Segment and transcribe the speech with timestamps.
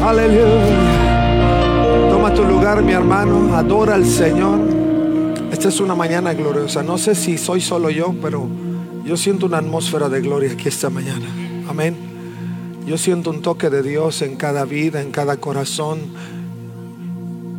[0.00, 0.98] Aleluya.
[2.10, 3.54] Toma tu lugar, mi hermano.
[3.56, 4.60] Adora al Señor.
[5.50, 6.82] Esta es una mañana gloriosa.
[6.82, 8.48] No sé si soy solo yo, pero
[9.04, 11.26] yo siento una atmósfera de gloria aquí esta mañana.
[11.68, 11.96] Amén.
[12.86, 15.98] Yo siento un toque de Dios en cada vida, en cada corazón.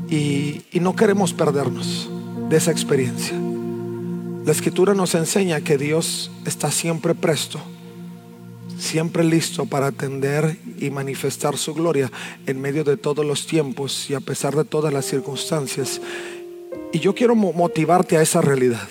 [0.09, 2.09] Y, y no queremos perdernos
[2.49, 3.37] de esa experiencia.
[4.45, 7.59] La escritura nos enseña que Dios está siempre presto
[8.79, 12.11] siempre listo para atender y manifestar su gloria
[12.47, 16.01] en medio de todos los tiempos y a pesar de todas las circunstancias.
[16.91, 18.87] Y yo quiero motivarte a esa realidad.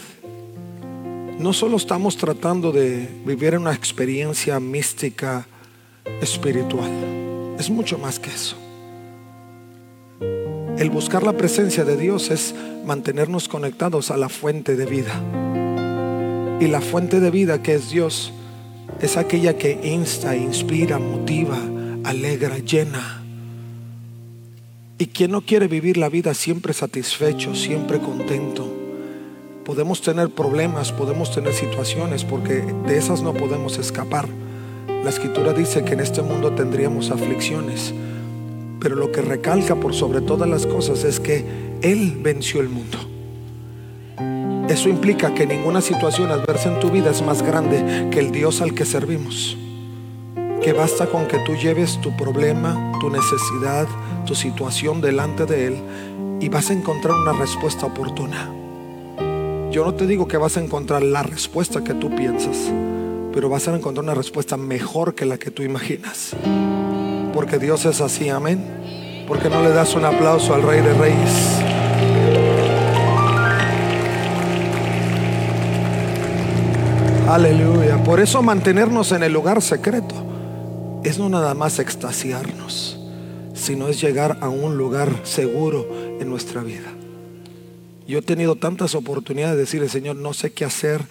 [1.38, 5.46] No solo estamos tratando de vivir una experiencia mística
[6.20, 6.91] espiritual,
[7.58, 8.56] es mucho más que eso.
[10.78, 12.54] El buscar la presencia de Dios es
[12.84, 15.12] mantenernos conectados a la fuente de vida.
[16.60, 18.32] Y la fuente de vida que es Dios
[19.00, 21.58] es aquella que insta, inspira, motiva,
[22.04, 23.22] alegra, llena.
[24.98, 28.66] Y quien no quiere vivir la vida siempre satisfecho, siempre contento.
[29.64, 34.28] Podemos tener problemas, podemos tener situaciones, porque de esas no podemos escapar.
[35.04, 37.94] La escritura dice que en este mundo tendríamos aflicciones,
[38.80, 41.44] pero lo que recalca por sobre todas las cosas es que
[41.82, 43.07] Él venció el mundo.
[44.69, 48.61] Eso implica que ninguna situación adversa en tu vida es más grande que el Dios
[48.61, 49.56] al que servimos.
[50.62, 53.86] Que basta con que tú lleves tu problema, tu necesidad,
[54.27, 55.78] tu situación delante de Él
[56.41, 58.50] y vas a encontrar una respuesta oportuna.
[59.70, 62.71] Yo no te digo que vas a encontrar la respuesta que tú piensas,
[63.32, 66.37] pero vas a encontrar una respuesta mejor que la que tú imaginas.
[67.32, 69.25] Porque Dios es así, amén.
[69.26, 71.67] Porque no le das un aplauso al Rey de Reyes.
[77.28, 78.03] Aleluya.
[78.05, 80.15] Por eso mantenernos en el lugar secreto
[81.05, 82.99] es no nada más extasiarnos,
[83.53, 85.87] sino es llegar a un lugar seguro
[86.19, 86.91] en nuestra vida.
[88.06, 91.03] Yo he tenido tantas oportunidades de decirle, Señor, no sé qué hacer.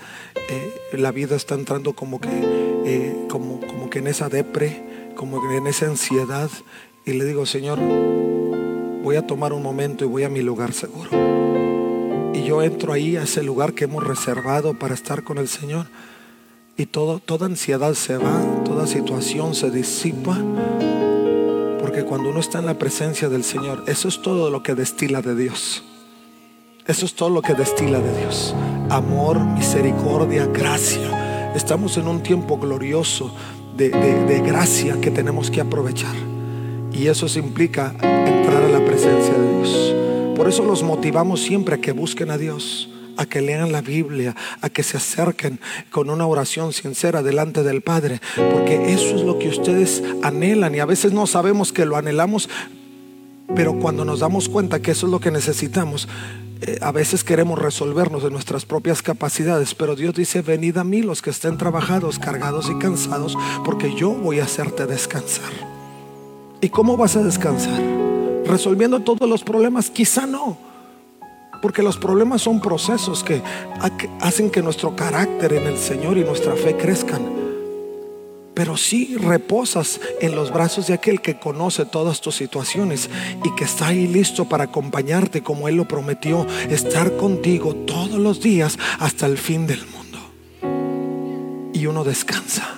[0.50, 5.40] Eh, la vida está entrando como que, eh, como, como que en esa depre, como
[5.40, 6.50] que en esa ansiedad.
[7.06, 7.78] Y le digo, Señor,
[9.04, 11.12] voy a tomar un momento y voy a mi lugar seguro
[12.48, 15.88] yo entro ahí a ese lugar que hemos reservado para estar con el Señor
[16.78, 20.38] y todo, toda ansiedad se va, toda situación se disipa,
[21.82, 25.22] porque cuando uno está en la presencia del Señor, eso es todo lo que destila
[25.22, 25.84] de Dios.
[26.86, 28.56] Eso es todo lo que destila de Dios.
[28.90, 31.54] Amor, misericordia, gracia.
[31.54, 33.30] Estamos en un tiempo glorioso
[33.76, 36.16] de, de gracia que tenemos que aprovechar.
[36.94, 39.97] Y eso implica entrar a la presencia de Dios.
[40.38, 44.36] Por eso los motivamos siempre a que busquen a Dios, a que lean la Biblia,
[44.62, 45.60] a que se acerquen
[45.90, 48.22] con una oración sincera delante del Padre,
[48.54, 52.50] porque eso es lo que ustedes anhelan y a veces no sabemos que lo anhelamos,
[53.56, 56.08] pero cuando nos damos cuenta que eso es lo que necesitamos,
[56.62, 61.02] eh, a veces queremos resolvernos de nuestras propias capacidades, pero Dios dice, venid a mí
[61.02, 65.52] los que estén trabajados, cargados y cansados, porque yo voy a hacerte descansar.
[66.62, 67.82] ¿Y cómo vas a descansar?
[68.48, 69.90] Resolviendo todos los problemas?
[69.90, 70.58] Quizá no.
[71.62, 73.42] Porque los problemas son procesos que
[74.22, 77.38] hacen que nuestro carácter en el Señor y nuestra fe crezcan.
[78.54, 83.10] Pero si reposas en los brazos de aquel que conoce todas tus situaciones
[83.44, 88.42] y que está ahí listo para acompañarte como Él lo prometió, estar contigo todos los
[88.42, 91.72] días hasta el fin del mundo.
[91.74, 92.78] Y uno descansa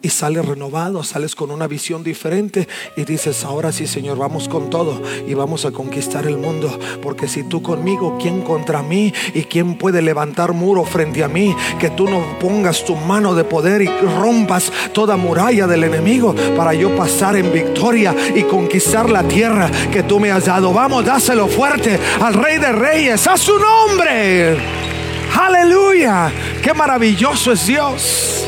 [0.00, 4.70] y sales renovado, sales con una visión diferente y dices, ahora sí Señor, vamos con
[4.70, 9.12] todo y vamos a conquistar el mundo, porque si tú conmigo, ¿quién contra mí?
[9.34, 11.54] ¿Y quién puede levantar muro frente a mí?
[11.80, 16.74] Que tú no pongas tu mano de poder y rompas toda muralla del enemigo para
[16.74, 20.72] yo pasar en victoria y conquistar la tierra que tú me has dado.
[20.72, 24.56] Vamos, dáselo fuerte al Rey de Reyes, a su nombre.
[25.36, 28.47] Aleluya, qué maravilloso es Dios.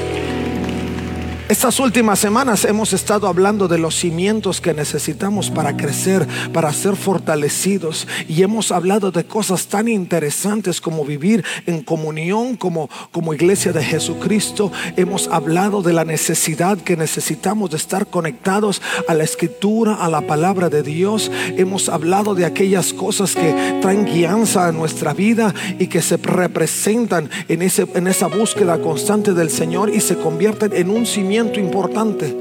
[1.51, 6.95] Estas últimas semanas hemos estado hablando de los cimientos que necesitamos para crecer, para ser
[6.95, 8.07] fortalecidos.
[8.29, 13.83] Y hemos hablado de cosas tan interesantes como vivir en comunión como, como iglesia de
[13.83, 14.71] Jesucristo.
[14.97, 20.21] Hemos hablado de la necesidad que necesitamos de estar conectados a la escritura, a la
[20.21, 21.33] palabra de Dios.
[21.57, 27.29] Hemos hablado de aquellas cosas que traen guianza a nuestra vida y que se representan
[27.49, 32.37] en, ese, en esa búsqueda constante del Señor y se convierten en un cimiento importante.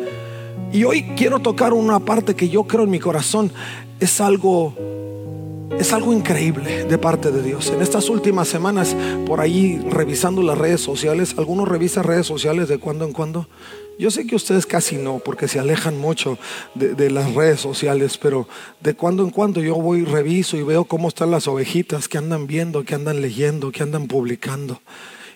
[0.71, 3.51] Y hoy quiero tocar una parte que yo creo en mi corazón
[3.99, 4.75] es algo
[5.77, 7.69] es algo increíble de parte de Dios.
[7.69, 12.79] En estas últimas semanas, por ahí revisando las redes sociales, algunos revisan redes sociales de
[12.79, 13.47] cuando en cuando.
[13.97, 16.37] Yo sé que ustedes casi no, porque se alejan mucho
[16.75, 18.47] de, las redes sociales, pero
[18.81, 22.47] de cuando en cuando yo voy, reviso y veo cómo están las ovejitas que andan
[22.47, 24.81] viendo, que andan leyendo, que andan publicando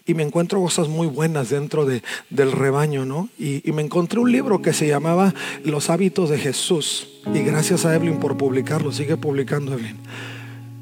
[0.05, 3.29] y me encuentro cosas muy buenas dentro de, del rebaño, ¿no?
[3.39, 5.33] Y, me encontré un libro que se llamaba
[5.63, 7.07] Los hábitos de Jesús.
[7.33, 9.97] Y gracias a Evelyn por publicarlo, sigue publicando Evelyn.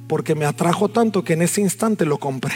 [0.08, 2.54] Porque me atrajo tanto que en ese instante lo compré.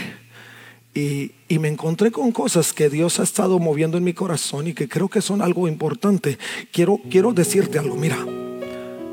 [0.95, 4.73] Y, y, me encontré con cosas que Dios ha estado moviendo en mi corazón y
[4.73, 6.39] que creo que son algo importante.
[6.71, 8.17] Quiero, quiero decirte algo, mira,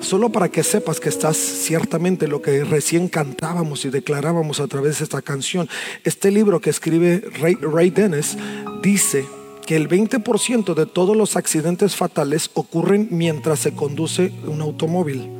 [0.02, 4.98] Solo para que sepas que estás ciertamente lo que recién cantábamos y declarábamos a través
[4.98, 5.68] de esta canción.
[6.02, 8.36] Este libro que escribe Ray, Dennis
[8.82, 9.24] dice
[9.64, 15.30] que el 20% de todos los accidentes fatales ocurren mientras se conduce un automóvil.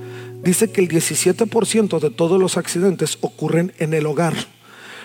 [0.43, 4.35] Dice que el 17% de todos los accidentes ocurren en el hogar.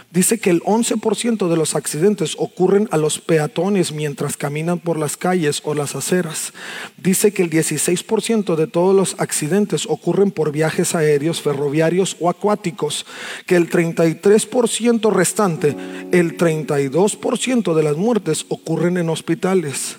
[0.09, 5.17] Dice que el 11% de los accidentes ocurren a los peatones mientras caminan por las
[5.17, 6.53] calles o las aceras.
[6.95, 13.05] Dice que el 16% de todos los accidentes ocurren por viajes aéreos, ferroviarios o acuáticos.
[13.45, 15.75] Que el 33% restante,
[16.13, 19.97] el 32% de las muertes ocurren en hospitales.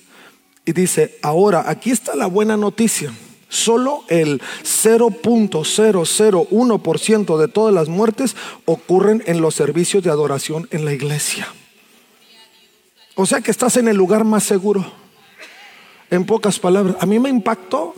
[0.64, 3.12] Y dice, ahora, aquí está la buena noticia.
[3.48, 10.92] Solo el 0.001% de todas las muertes ocurren en los servicios de adoración en la
[10.92, 11.48] iglesia.
[13.14, 14.86] O sea que estás en el lugar más seguro.
[16.10, 17.94] En pocas palabras, a mí me impactó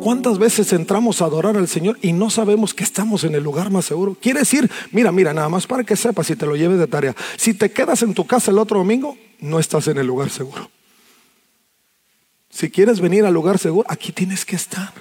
[0.00, 3.70] ¿Cuántas veces entramos a adorar al Señor y no sabemos que estamos en el lugar
[3.70, 4.16] más seguro?
[4.20, 7.14] Quiere decir, mira, mira, nada más para que sepas si te lo lleves de tarea.
[7.36, 10.68] Si te quedas en tu casa el otro domingo, no estás en el lugar seguro.
[12.52, 14.92] Si quieres venir al lugar seguro, aquí tienes que estar.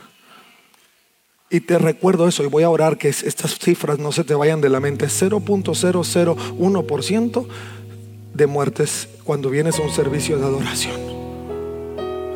[1.49, 4.61] Y te recuerdo eso y voy a orar que estas cifras no se te vayan
[4.61, 5.07] de la mente.
[5.07, 7.47] 0.001%
[8.33, 10.95] de muertes cuando vienes a un servicio de adoración.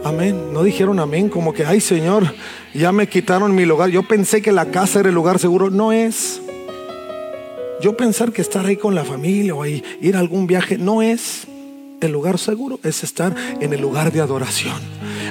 [0.04, 0.52] Amén.
[0.52, 2.36] No dijeron amén como que, ay Señor,
[2.74, 3.90] ya me quitaron mi lugar.
[3.90, 5.70] Yo pensé que la casa era el lugar seguro.
[5.70, 6.42] No es.
[7.82, 11.48] Yo pensar que estar ahí con la familia o ir a algún viaje no es.
[12.02, 14.80] El lugar seguro es estar en el lugar de adoración,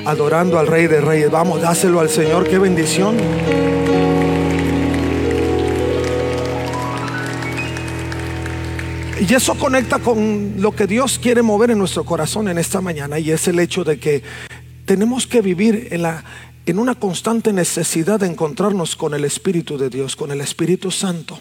[0.07, 1.31] adorando al Rey de Reyes.
[1.31, 3.17] Vamos, dáselo al Señor, qué bendición.
[9.21, 13.19] Y eso conecta con lo que Dios quiere mover en nuestro corazón en esta mañana
[13.19, 14.23] y es el hecho de que
[14.85, 16.25] tenemos que vivir en, la,
[16.67, 21.41] en una constante necesidad de encontrarnos con el Espíritu de Dios, con el Espíritu Santo.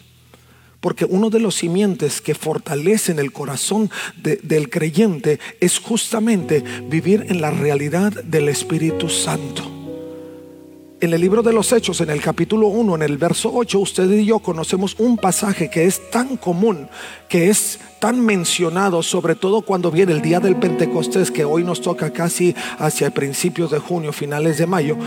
[0.83, 7.39] Porque uno de los simientes que fortalecen el corazón del creyente es justamente vivir en
[7.39, 9.63] la realidad del Espíritu Santo.
[10.99, 14.11] En el libro de los Hechos, en el capítulo 1, en el verso 8, usted
[14.11, 16.89] y yo conocemos un pasaje que es tan común,
[17.29, 21.79] que es tan mencionado, sobre todo cuando viene el día del Pentecostés, que hoy nos
[21.79, 24.97] toca casi hacia principios de junio, finales de mayo.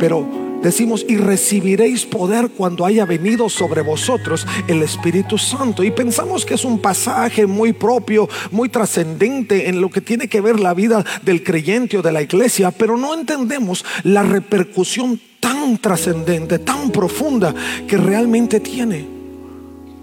[0.00, 5.82] Pero decimos, y recibiréis poder cuando haya venido sobre vosotros el Espíritu Santo.
[5.82, 10.40] Y pensamos que es un pasaje muy propio, muy trascendente en lo que tiene que
[10.40, 15.78] ver la vida del creyente o de la iglesia, pero no entendemos la repercusión tan
[15.78, 17.54] trascendente, tan profunda
[17.86, 19.20] que realmente tiene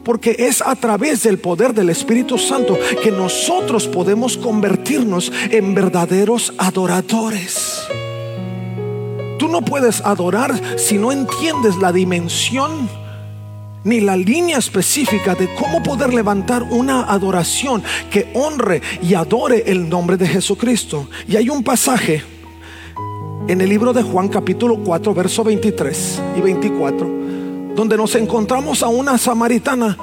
[0.07, 6.53] porque es a través del poder del Espíritu Santo que nosotros podemos convertirnos en verdaderos
[6.57, 7.85] adoradores.
[9.37, 12.89] Tú no puedes adorar si no entiendes la dimensión
[13.83, 19.87] ni la línea específica de cómo poder levantar una adoración que honre y adore el
[19.87, 21.07] nombre de Jesucristo.
[21.27, 22.23] Y hay un pasaje
[23.47, 27.07] en el libro de Juan capítulo 4, verso 23 y 24,
[27.75, 29.97] donde nos encontramos a una samaritana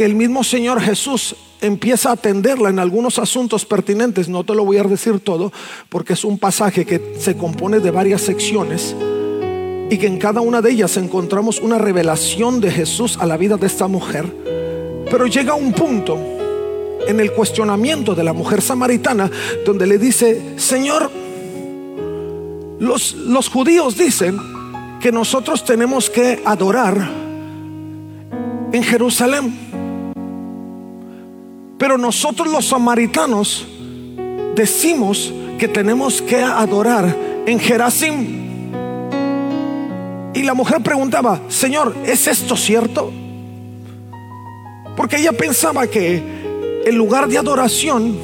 [0.00, 4.30] que el mismo Señor Jesús empieza a atenderla en algunos asuntos pertinentes.
[4.30, 5.52] No te lo voy a decir todo
[5.90, 8.96] porque es un pasaje que se compone de varias secciones
[9.90, 13.58] y que en cada una de ellas encontramos una revelación de Jesús a la vida
[13.58, 14.24] de esta mujer.
[15.10, 16.16] Pero llega un punto
[17.06, 19.30] en el cuestionamiento de la mujer samaritana,
[19.66, 21.10] donde le dice, Señor,
[22.78, 24.38] los, los judíos dicen
[24.98, 27.06] que nosotros tenemos que adorar
[28.72, 29.69] en Jerusalén.
[31.80, 33.66] Pero nosotros los samaritanos
[34.54, 38.50] decimos que tenemos que adorar en Gerasim.
[40.34, 43.10] Y la mujer preguntaba, Señor, ¿es esto cierto?
[44.94, 46.22] Porque ella pensaba que
[46.84, 48.14] el lugar de adoración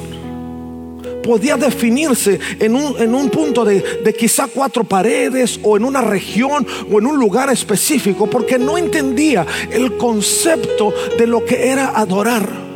[1.23, 6.99] podía definirse en un, punto de, de, quizá cuatro paredes o en una región o
[6.99, 12.66] en un lugar específico, porque no entendía el concepto de lo que era adorar.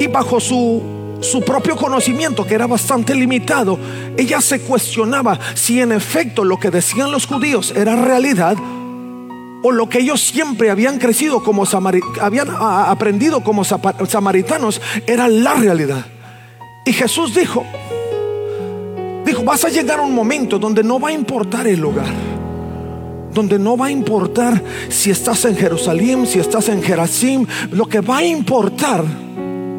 [0.00, 0.82] Y bajo su,
[1.20, 3.78] su propio conocimiento, que era bastante limitado,
[4.16, 8.56] ella se cuestionaba si en efecto lo que decían los judíos era realidad
[9.66, 11.64] o lo que ellos siempre habían crecido como
[12.20, 16.04] habían aprendido como samaritanos era la realidad.
[16.84, 17.64] Y Jesús dijo,
[19.24, 22.12] dijo, vas a llegar a un momento donde no va a importar el lugar.
[23.32, 28.02] Donde no va a importar si estás en Jerusalén, si estás en Gerasim, lo que
[28.02, 29.02] va a importar,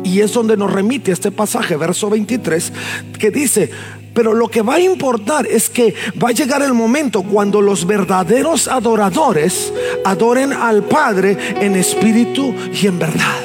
[0.05, 2.71] y es donde nos remite este pasaje, verso 23,
[3.19, 3.71] que dice,
[4.13, 5.93] pero lo que va a importar es que
[6.23, 9.73] va a llegar el momento cuando los verdaderos adoradores
[10.05, 13.43] adoren al Padre en espíritu y en verdad.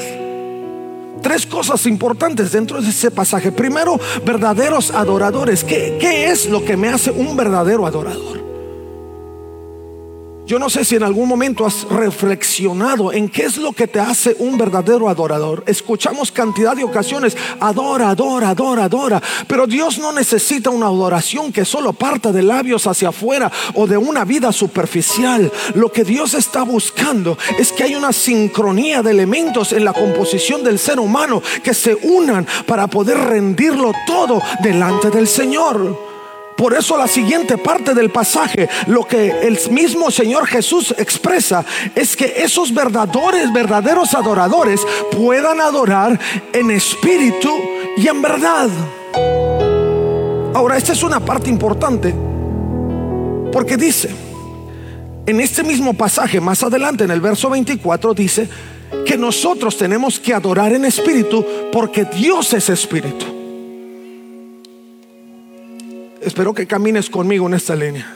[1.22, 3.52] Tres cosas importantes dentro de ese pasaje.
[3.52, 5.64] Primero, verdaderos adoradores.
[5.64, 8.49] ¿Qué, ¿Qué, es lo que me hace un verdadero adorador?
[10.50, 14.00] Yo no sé si en algún momento has reflexionado en qué es lo que te
[14.00, 15.62] hace un verdadero adorador.
[15.64, 19.22] Escuchamos cantidad de ocasiones, adora, adora, adora, adora.
[19.46, 23.96] Pero Dios no necesita una adoración que solo parta de labios hacia afuera o de
[23.96, 25.52] una vida superficial.
[25.76, 30.64] Lo que Dios está buscando es que hay una sincronía de elementos en la composición
[30.64, 36.09] del ser humano que se unan para poder rendirlo todo delante del Señor.
[36.60, 41.64] Por eso la siguiente parte del pasaje, lo que el mismo Señor Jesús expresa,
[41.94, 46.20] es que esos verdaderos, verdaderos adoradores puedan adorar
[46.52, 47.48] en espíritu
[47.96, 48.68] y en verdad.
[50.52, 52.14] Ahora, esta es una parte importante,
[53.50, 54.10] porque dice,
[55.24, 58.46] en este mismo pasaje, más adelante en el verso 24, dice
[59.06, 63.39] que nosotros tenemos que adorar en espíritu porque Dios es espíritu.
[66.20, 68.12] Espero que camines conmigo en esta línea.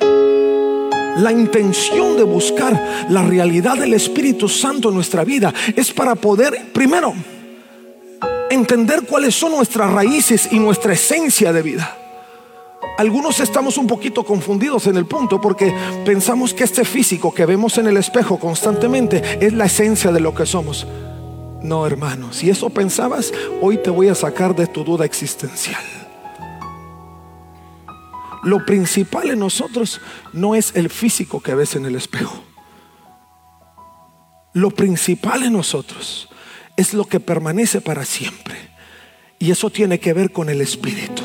[1.18, 6.72] La intención de buscar la realidad del Espíritu Santo en nuestra vida es para poder,
[6.72, 7.14] primero,
[8.50, 11.96] entender cuáles son nuestras raíces y nuestra esencia de vida.
[12.98, 17.78] Algunos estamos un poquito confundidos en el punto porque pensamos que este físico que vemos
[17.78, 20.86] en el espejo constantemente es la esencia de lo que somos.
[21.62, 23.32] No, hermano, si eso pensabas,
[23.62, 26.03] hoy te voy a sacar de tu duda existencial.
[28.44, 30.00] Lo principal en nosotros
[30.32, 32.44] no es el físico que ves en el espejo.
[34.52, 36.28] Lo principal en nosotros
[36.76, 38.56] es lo que permanece para siempre.
[39.38, 41.22] Y eso tiene que ver con el espíritu.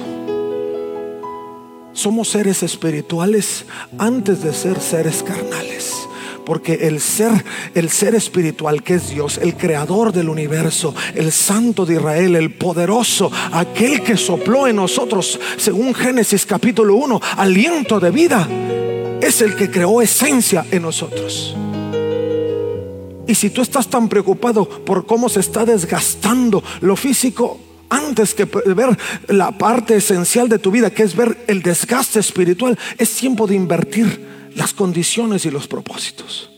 [1.93, 3.65] Somos seres espirituales
[3.97, 6.08] antes de ser seres carnales.
[6.49, 11.85] Porque el ser, el ser espiritual que es Dios, el creador del universo, el santo
[11.85, 18.09] de Israel, el poderoso, aquel que sopló en nosotros, según Génesis capítulo 1, aliento de
[18.09, 18.47] vida,
[19.21, 21.55] es el que creó esencia en nosotros.
[23.27, 28.45] Y si tú estás tan preocupado por cómo se está desgastando lo físico, antes que
[28.45, 33.45] ver la parte esencial de tu vida, que es ver el desgaste espiritual, es tiempo
[33.45, 36.49] de invertir las condiciones y los propósitos.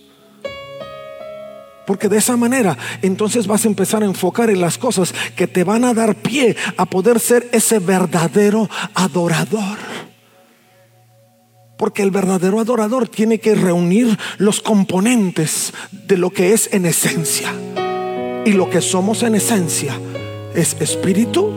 [1.86, 5.64] Porque de esa manera entonces vas a empezar a enfocar en las cosas que te
[5.64, 9.78] van a dar pie a poder ser ese verdadero adorador.
[11.78, 17.52] Porque el verdadero adorador tiene que reunir los componentes de lo que es en esencia.
[18.46, 20.00] Y lo que somos en esencia
[20.54, 21.52] es espíritu,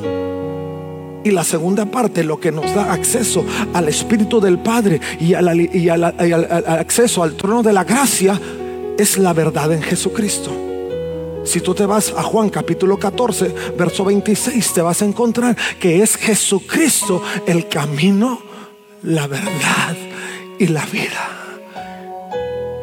[1.25, 6.04] y la segunda parte, lo que nos da acceso al Espíritu del Padre y, al,
[6.69, 8.38] acceso al trono de la gracia,
[8.99, 10.52] es la verdad en Jesucristo.
[11.45, 16.02] Si tú te vas a Juan capítulo 14, verso 26, te vas a encontrar que
[16.02, 18.40] es Jesucristo el camino,
[19.02, 19.97] la verdad
[20.59, 21.43] y la vida.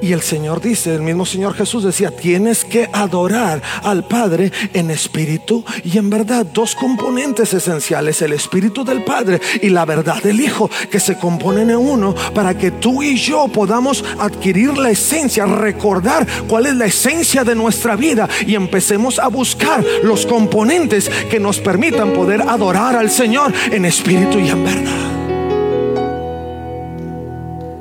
[0.01, 4.89] Y el Señor dice, el mismo Señor Jesús decía, tienes que adorar al Padre en
[4.89, 6.45] espíritu y en verdad.
[6.45, 11.69] Dos componentes esenciales, el espíritu del Padre y la verdad del Hijo, que se componen
[11.69, 16.85] en uno para que tú y yo podamos adquirir la esencia, recordar cuál es la
[16.85, 22.95] esencia de nuestra vida y empecemos a buscar los componentes que nos permitan poder adorar
[22.95, 25.10] al Señor en espíritu y en verdad.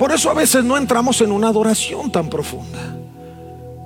[0.00, 2.96] Por eso a veces no entramos en una adoración tan profunda.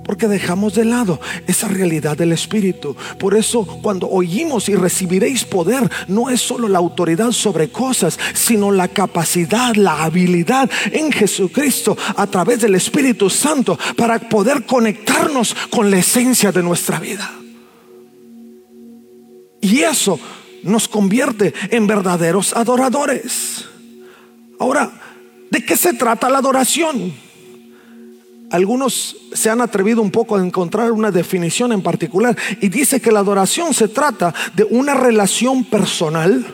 [0.05, 2.95] Porque dejamos de lado esa realidad del Espíritu.
[3.19, 8.71] Por eso cuando oímos y recibiréis poder, no es solo la autoridad sobre cosas, sino
[8.71, 15.91] la capacidad, la habilidad en Jesucristo a través del Espíritu Santo para poder conectarnos con
[15.91, 17.29] la esencia de nuestra vida.
[19.59, 20.17] Y eso
[20.63, 23.65] nos convierte en verdaderos adoradores.
[24.57, 25.01] Ahora,
[25.55, 27.13] ¿De qué se trata la adoración?
[28.51, 33.09] Algunos se han atrevido un poco a encontrar una definición en particular y dice que
[33.09, 36.45] la adoración se trata de una relación personal,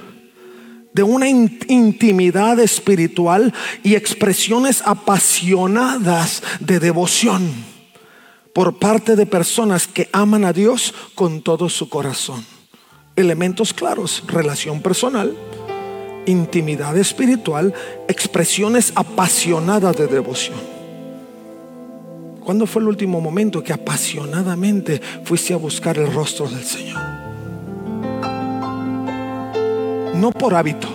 [0.93, 7.51] de una intimidad espiritual y expresiones apasionadas de devoción
[8.53, 12.45] por parte de personas que aman a Dios con todo su corazón.
[13.15, 15.35] Elementos claros, relación personal,
[16.25, 17.73] intimidad espiritual,
[18.07, 20.57] expresiones apasionadas de devoción.
[22.43, 26.99] ¿Cuándo fue el último momento que apasionadamente fuiste a buscar el rostro del Señor?
[30.15, 30.87] No por hábito,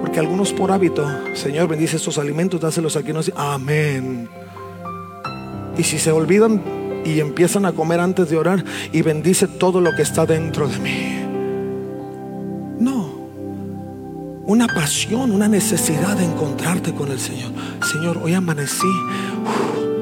[0.00, 3.12] porque algunos por hábito, Señor, bendice estos alimentos, dáselos aquí.
[3.12, 4.28] No, amén.
[5.76, 6.62] Y si se olvidan
[7.04, 10.78] y empiezan a comer antes de orar, y bendice todo lo que está dentro de
[10.78, 11.29] mí.
[14.50, 17.52] Una pasión, una necesidad de encontrarte con el Señor.
[17.92, 18.88] Señor, hoy amanecí,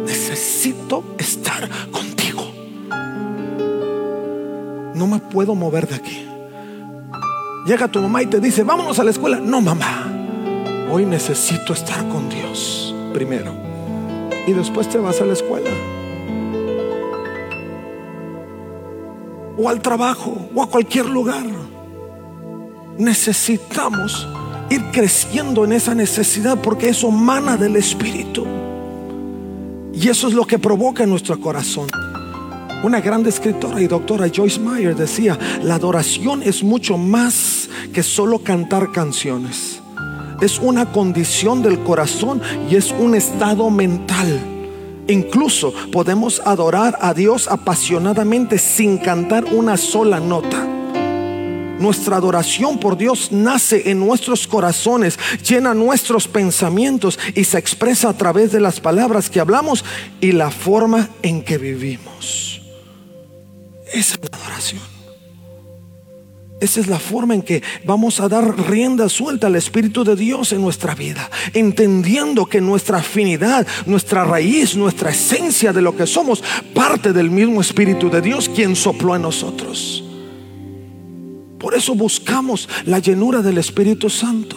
[0.07, 2.51] necesito estar contigo.
[4.95, 6.27] No me puedo mover de aquí.
[7.67, 9.39] Llega tu mamá y te dice, vámonos a la escuela.
[9.39, 10.11] No, mamá,
[10.91, 13.53] hoy necesito estar con Dios primero.
[14.47, 15.69] Y después te vas a la escuela.
[19.59, 21.45] O al trabajo, o a cualquier lugar.
[22.97, 24.27] Necesitamos
[24.71, 28.47] ir creciendo en esa necesidad porque eso mana del Espíritu.
[29.93, 31.89] Y eso es lo que provoca en nuestro corazón.
[32.85, 38.39] Una gran escritora y doctora Joyce Meyer decía, la adoración es mucho más que solo
[38.39, 39.81] cantar canciones.
[40.41, 42.41] Es una condición del corazón
[42.71, 44.39] y es un estado mental.
[45.09, 50.78] Incluso podemos adorar a Dios apasionadamente sin cantar una sola nota.
[51.79, 58.17] Nuestra adoración por Dios nace en nuestros corazones, llena nuestros pensamientos y se expresa a
[58.17, 59.85] través de las palabras que hablamos
[60.21, 62.63] y la forma en que vivimos.
[63.93, 64.99] Esa es la adoración.
[66.61, 70.53] Esa es la forma en que vamos a dar rienda suelta al Espíritu de Dios
[70.53, 76.43] en nuestra vida, entendiendo que nuestra afinidad, nuestra raíz, nuestra esencia de lo que somos,
[76.75, 80.08] parte del mismo Espíritu de Dios quien sopló en nosotros.
[81.59, 84.57] Por eso buscamos la llenura del Espíritu Santo.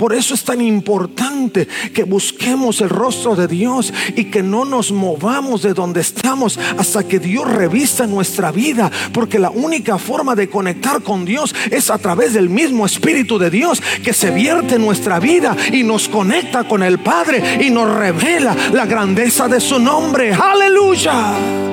[0.00, 4.92] Por eso es tan importante que busquemos el rostro de Dios y que no nos
[4.92, 8.90] movamos de donde estamos hasta que Dios revista nuestra vida.
[9.12, 13.50] Porque la única forma de conectar con Dios es a través del mismo Espíritu de
[13.50, 17.94] Dios que se vierte en nuestra vida y nos conecta con el Padre y nos
[17.94, 20.32] revela la grandeza de su nombre.
[20.32, 21.69] Aleluya.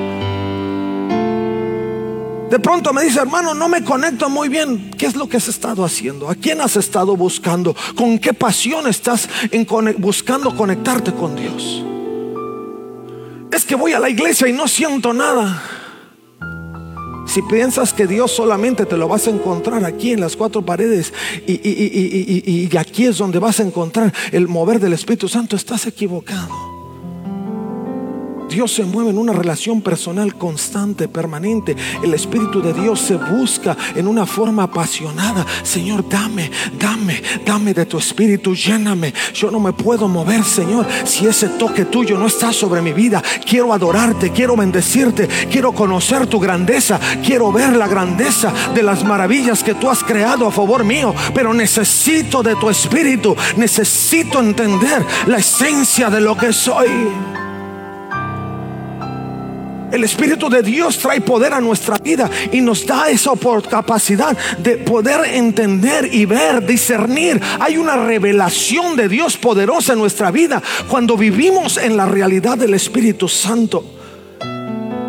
[2.50, 4.90] De pronto me dice, hermano, no me conecto muy bien.
[4.96, 6.30] ¿Qué es lo que has estado haciendo?
[6.30, 7.76] ¿A quién has estado buscando?
[7.94, 9.28] ¿Con qué pasión estás
[9.98, 11.84] buscando conectarte con Dios?
[13.52, 15.62] Es que voy a la iglesia y no siento nada.
[17.26, 21.12] Si piensas que Dios solamente te lo vas a encontrar aquí en las cuatro paredes
[21.46, 26.77] y, y aquí es donde vas a encontrar el mover del Espíritu Santo, estás equivocado.
[28.48, 31.76] Dios se mueve en una relación personal constante, permanente.
[32.02, 35.46] El Espíritu de Dios se busca en una forma apasionada.
[35.62, 39.12] Señor, dame, dame, dame de tu Espíritu, lléname.
[39.34, 43.22] Yo no me puedo mover, Señor, si ese toque tuyo no está sobre mi vida.
[43.44, 49.62] Quiero adorarte, quiero bendecirte, quiero conocer tu grandeza, quiero ver la grandeza de las maravillas
[49.62, 51.14] que tú has creado a favor mío.
[51.34, 56.88] Pero necesito de tu Espíritu, necesito entender la esencia de lo que soy.
[59.90, 63.30] El Espíritu de Dios trae poder a nuestra vida y nos da esa
[63.68, 67.40] capacidad de poder entender y ver, discernir.
[67.60, 72.74] Hay una revelación de Dios poderosa en nuestra vida cuando vivimos en la realidad del
[72.74, 73.97] Espíritu Santo.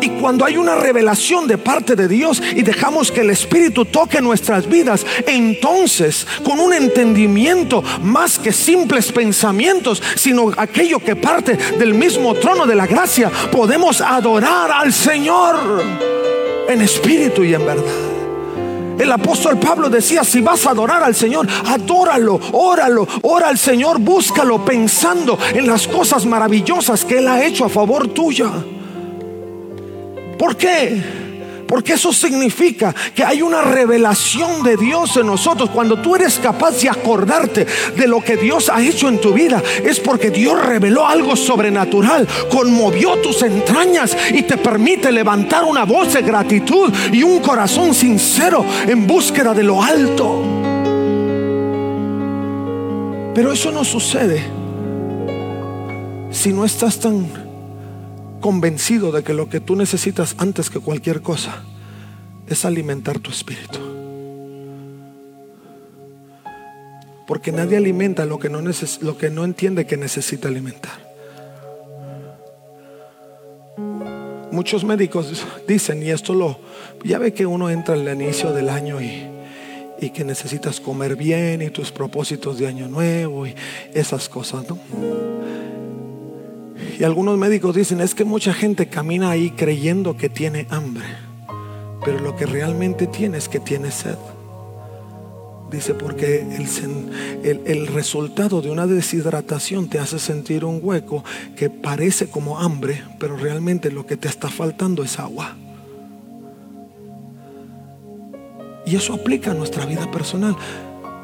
[0.00, 4.20] Y cuando hay una revelación de parte de Dios y dejamos que el Espíritu toque
[4.20, 11.94] nuestras vidas, entonces con un entendimiento más que simples pensamientos, sino aquello que parte del
[11.94, 15.82] mismo trono de la gracia, podemos adorar al Señor
[16.68, 18.10] en espíritu y en verdad.
[18.98, 23.98] El apóstol Pablo decía, si vas a adorar al Señor, adóralo, óralo, ora al Señor,
[23.98, 28.50] búscalo pensando en las cosas maravillosas que Él ha hecho a favor tuya.
[30.40, 31.02] ¿Por qué?
[31.68, 35.68] Porque eso significa que hay una revelación de Dios en nosotros.
[35.68, 39.62] Cuando tú eres capaz de acordarte de lo que Dios ha hecho en tu vida,
[39.84, 46.14] es porque Dios reveló algo sobrenatural, conmovió tus entrañas y te permite levantar una voz
[46.14, 50.42] de gratitud y un corazón sincero en búsqueda de lo alto.
[53.34, 54.42] Pero eso no sucede
[56.30, 57.39] si no estás tan
[58.40, 61.62] convencido de que lo que tú necesitas antes que cualquier cosa
[62.48, 63.78] es alimentar tu espíritu.
[67.26, 71.08] Porque nadie alimenta lo que no, lo que no entiende que necesita alimentar.
[74.50, 76.58] Muchos médicos dicen, y esto lo,
[77.04, 79.28] ya ve que uno entra al inicio del año y,
[80.00, 83.54] y que necesitas comer bien y tus propósitos de año nuevo y
[83.94, 85.29] esas cosas, ¿no?
[87.00, 91.06] Y algunos médicos dicen, es que mucha gente camina ahí creyendo que tiene hambre,
[92.04, 94.18] pero lo que realmente tiene es que tiene sed.
[95.70, 96.40] Dice, porque
[97.42, 101.24] el, el, resultado de una deshidratación te hace sentir un hueco
[101.56, 105.56] que parece como hambre, pero realmente lo que te está faltando es agua.
[108.84, 110.54] Y eso aplica a nuestra vida personal.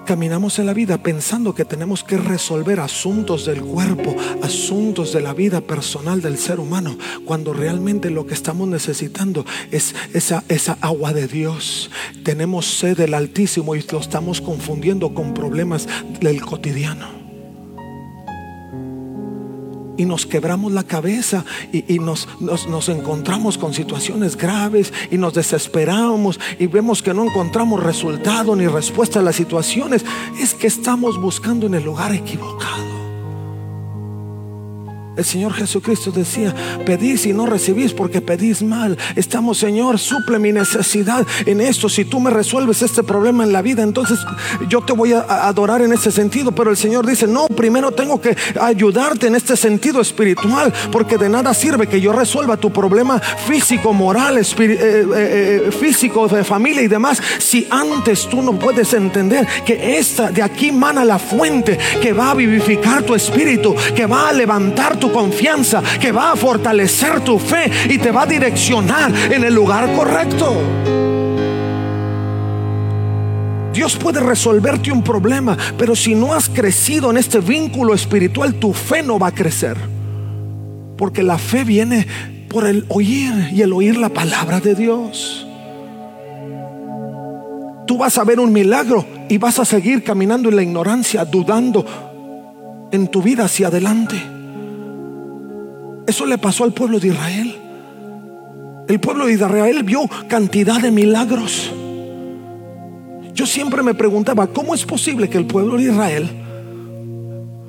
[0.07, 5.35] Caminamos en la vida pensando que tenemos que resolver asuntos del cuerpo, asuntos de la
[5.35, 11.27] vida personal del ser humano, cuando realmente lo que estamos necesitando es esa, agua de
[11.27, 11.91] Dios.
[12.23, 15.89] Tenemos sed del Altísimo y lo estamos confundiendo con problemas
[16.21, 17.26] del cotidiano
[19.97, 26.39] y nos quebramos la cabeza y, nos, nos, encontramos con situaciones graves y nos desesperamos
[26.59, 30.05] y vemos que no encontramos resultado ni respuesta a las situaciones,
[30.41, 32.96] es que estamos buscando en el lugar equivocado.
[35.17, 38.99] El Señor Jesucristo decía, pedís y no recibís porque pedís mal.
[39.15, 41.89] Estamos, Señor, suple mi necesidad en esto.
[41.89, 44.19] Si tú me resuelves este problema en la vida, entonces
[44.69, 46.53] yo te voy a adorar en ese sentido.
[46.53, 51.31] Pero el Señor dice, no, primero tengo que ayudarte en este sentido espiritual, porque de
[51.31, 56.83] nada sirve que yo resuelva tu problema físico, moral, eh, eh, eh, físico, de familia
[56.83, 61.79] y demás, si antes tú no puedes entender que esta de aquí mana la fuente
[62.03, 66.37] que va a vivificar tu espíritu, que va a levantar tu confianza, que va a
[66.37, 70.55] fortalecer tu fe y te va a direccionar en el lugar correcto.
[73.77, 78.73] Dios puede resolverte un problema, pero si no has crecido en este vínculo espiritual, tu
[78.73, 79.77] fe no va a crecer.
[80.97, 82.07] Porque la fe viene
[82.49, 85.47] por el oír y el oír la palabra de Dios.
[87.87, 91.85] Tú vas a ver un milagro y vas a seguir caminando en la ignorancia, dudando
[92.91, 94.36] en tu vida hacia adelante.
[96.07, 97.57] Eso le pasó al pueblo de Israel.
[98.89, 101.73] El pueblo de Israel vio cantidad de milagros.
[103.35, 106.31] Yo siempre me preguntaba, ¿cómo es posible que el pueblo de Israel,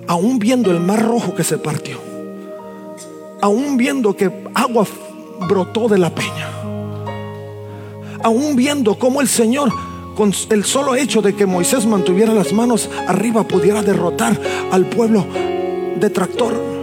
[0.07, 1.97] aún viendo el mar rojo que se partió,
[3.41, 4.85] aún viendo que agua
[5.49, 6.47] brotó de la peña,
[8.23, 9.71] aún viendo cómo el Señor,
[10.15, 14.39] con el solo hecho de que Moisés mantuviera las manos arriba, pudiera derrotar
[14.71, 15.25] al pueblo
[15.99, 16.76] detractor,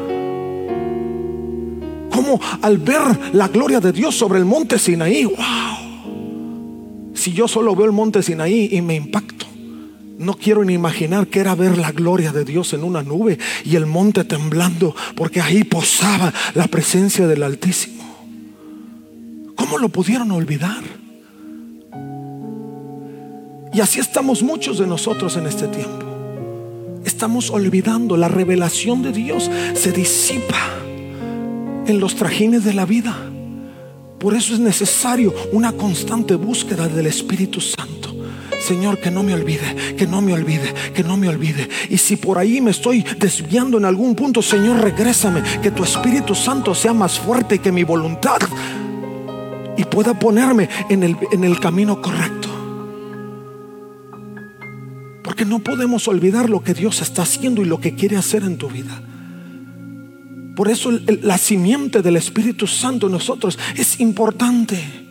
[2.62, 5.34] al ver la gloria de Dios sobre el monte Sinaí, wow.
[7.14, 9.46] Si yo solo veo el monte Sinaí y me impacto,
[10.18, 13.76] no quiero ni imaginar que era ver la gloria de Dios en una nube y
[13.76, 18.04] el monte temblando, porque ahí posaba la presencia del Altísimo.
[19.56, 20.82] ¿Cómo lo pudieron olvidar?
[23.72, 26.04] Y así estamos muchos de nosotros en este tiempo.
[27.04, 30.83] Estamos olvidando la revelación de Dios, se disipa
[31.86, 33.14] en los trajines de la vida.
[34.18, 37.94] Por eso es necesario una constante búsqueda del Espíritu Santo.
[38.58, 41.68] Señor, que no me olvide, que no me olvide, que no me olvide.
[41.90, 45.42] Y si por ahí me estoy desviando en algún punto, Señor, regrésame.
[45.60, 48.38] Que tu Espíritu Santo sea más fuerte que mi voluntad.
[49.76, 52.48] y pueda ponerme en el, en el camino correcto.
[55.22, 58.56] Porque no podemos olvidar lo que Dios está haciendo y lo que quiere hacer en
[58.56, 59.02] tu vida.
[60.54, 60.90] Por eso
[61.22, 65.04] la simiente del Espíritu Santo en nosotros es importante.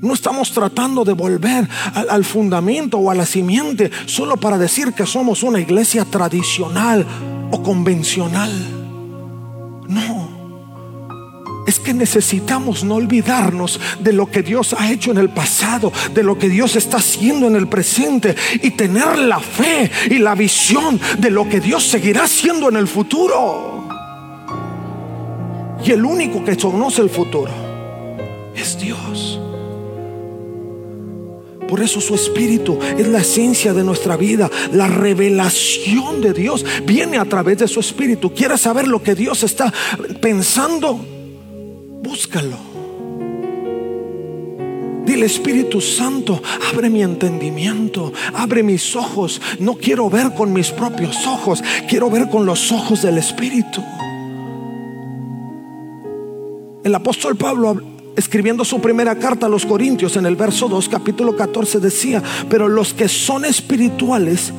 [0.00, 5.06] No estamos tratando de volver al, fundamento o a la simiente solo para decir que
[5.06, 7.06] somos una iglesia tradicional
[7.52, 8.50] o convencional.
[9.88, 10.42] No.
[11.68, 16.24] Es que necesitamos no olvidarnos de lo que Dios ha hecho en el pasado, de
[16.24, 20.98] lo que Dios está haciendo en el presente y tener la fe y la visión
[21.18, 23.81] de lo que Dios seguirá haciendo en el futuro.
[25.84, 27.50] Y el único que conoce el futuro
[28.54, 29.40] es Dios.
[31.68, 34.50] Por eso su espíritu es la esencia de nuestra vida.
[34.72, 38.34] La revelación de Dios viene a través de su espíritu.
[38.34, 39.72] ¿Quieres saber lo que Dios está
[40.20, 41.00] pensando?
[42.02, 42.72] Búscalo.
[45.06, 46.42] Dile Espíritu Santo,
[46.72, 49.40] abre mi entendimiento, abre mis ojos.
[49.58, 53.82] No quiero ver con mis propios ojos, quiero ver con los ojos del Espíritu.
[56.84, 57.80] El apóstol Pablo,
[58.16, 62.66] escribiendo su primera carta a los Corintios en el verso 2, capítulo 14, decía, pero
[62.66, 64.52] los que son espirituales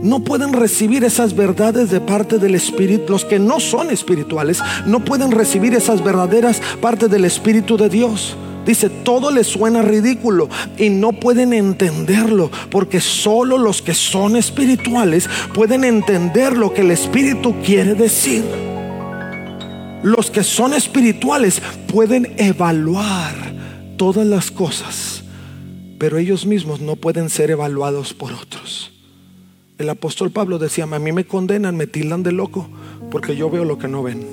[0.00, 3.10] no pueden recibir esas verdades de parte del Espíritu.
[3.10, 8.36] Los que no son espirituales no pueden recibir esas verdaderas partes del Espíritu de Dios.
[8.64, 10.48] Dice, todo les suena ridículo
[10.78, 16.92] y no pueden entenderlo, porque solo los que son espirituales pueden entender lo que el
[16.92, 18.44] Espíritu quiere decir.
[20.02, 23.34] Los que son espirituales pueden evaluar
[23.96, 25.24] todas las cosas,
[25.98, 28.92] pero ellos mismos no pueden ser evaluados por otros.
[29.78, 32.68] El apóstol Pablo decía, a mí me condenan, me tildan de loco,
[33.10, 34.26] porque yo veo lo que no ven.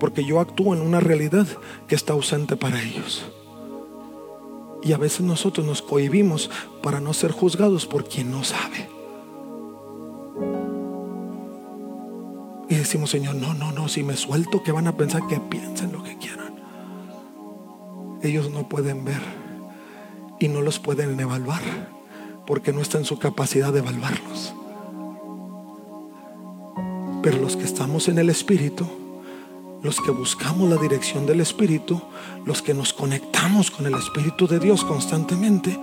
[0.00, 1.46] Porque yo actúo en una realidad
[1.86, 3.24] que está ausente para ellos.
[4.82, 6.50] Y a veces nosotros nos cohibimos
[6.82, 8.93] para no ser juzgados por quien no sabe.
[12.68, 15.92] Y decimos, Señor, no, no, no, si me suelto, que van a pensar que piensen
[15.92, 16.54] lo que quieran.
[18.22, 19.20] Ellos no pueden ver
[20.40, 21.62] y no los pueden evaluar
[22.46, 24.54] porque no está en su capacidad de evaluarlos.
[27.22, 28.86] Pero los que estamos en el Espíritu,
[29.82, 32.00] los que buscamos la dirección del Espíritu,
[32.44, 35.78] los que nos conectamos con el Espíritu de Dios constantemente,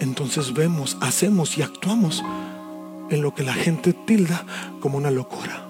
[0.00, 2.22] entonces vemos, hacemos y actuamos
[3.10, 4.44] en lo que la gente tilda
[4.80, 5.64] como una locura.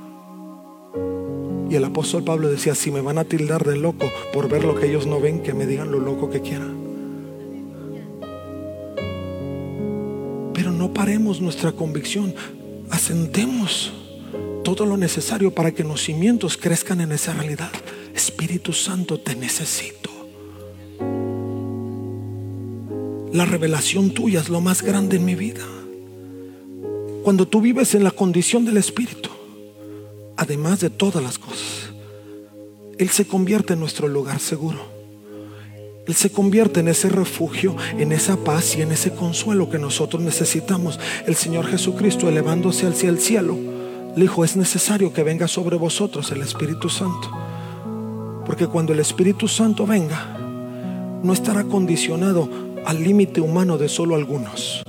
[1.71, 4.75] Y el apóstol Pablo decía, si me van a tildar de loco por ver lo
[4.75, 6.77] que ellos no ven, que me digan lo loco que quieran.
[10.55, 12.35] Pero no paremos nuestra convicción,
[12.91, 13.93] asentemos
[14.65, 17.71] todo lo necesario para que los cimientos crezcan en esa realidad.
[18.15, 20.11] Espíritu Santo, te necesito.
[23.33, 25.65] La revelación tuya es lo más grande en mi vida.
[27.23, 29.29] Cuando tú vives en la condición del Espíritu,
[30.37, 31.91] además de todas las cosas,
[32.97, 34.99] Él se convierte en nuestro lugar seguro.
[36.07, 40.23] Él se convierte en ese refugio, en esa paz y en ese consuelo que nosotros
[40.23, 40.99] necesitamos.
[41.27, 43.59] El Señor Jesucristo elevándose hacia el cielo,
[44.17, 47.31] le dijo, es necesario que venga sobre vosotros el Espíritu Santo.
[48.47, 50.39] Porque cuando el Espíritu Santo venga,
[51.23, 52.49] no estará condicionado
[52.87, 54.83] al límite humano de solo algunos.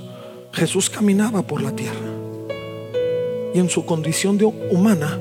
[0.52, 2.09] Jesús caminaba por la tierra
[3.54, 5.18] y en su condición de humana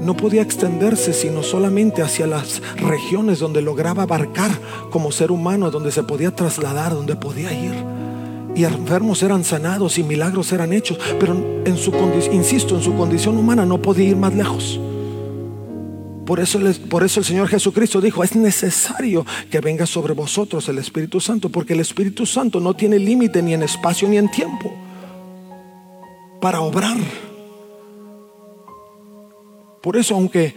[0.00, 4.50] no podía extenderse sino solamente hacia las regiones donde lograba abarcar
[4.90, 7.74] como ser humano, donde se podía trasladar, donde podía ir.
[8.54, 11.92] Y enfermos eran sanados y milagros eran hechos, pero en su
[12.32, 14.78] insisto, en su condición humana no podía ir más lejos.
[16.26, 16.58] Por eso,
[16.88, 21.48] por eso el Señor Jesucristo dijo, es necesario que venga sobre vosotros el Espíritu Santo,
[21.48, 24.72] porque el Espíritu Santo no tiene límite ni en espacio ni en tiempo
[26.40, 26.98] para obrar.
[29.82, 30.54] Por eso, aunque